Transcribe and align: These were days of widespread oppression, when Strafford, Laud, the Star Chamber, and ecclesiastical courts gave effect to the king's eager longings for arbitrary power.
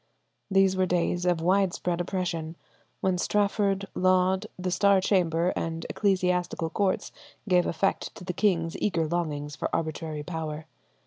These 0.49 0.75
were 0.75 0.87
days 0.87 1.27
of 1.27 1.41
widespread 1.41 2.01
oppression, 2.01 2.55
when 3.01 3.19
Strafford, 3.19 3.85
Laud, 3.93 4.47
the 4.57 4.71
Star 4.71 4.99
Chamber, 4.99 5.53
and 5.55 5.85
ecclesiastical 5.91 6.71
courts 6.71 7.11
gave 7.47 7.67
effect 7.67 8.15
to 8.15 8.23
the 8.23 8.33
king's 8.33 8.75
eager 8.79 9.05
longings 9.07 9.55
for 9.55 9.69
arbitrary 9.71 10.23
power. 10.23 10.65